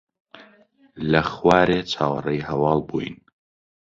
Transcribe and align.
لە 1.11 1.21
خوارێ 1.33 1.79
چاوەڕێی 1.91 2.45
هەواڵ 2.49 2.79
بووین. 2.89 3.15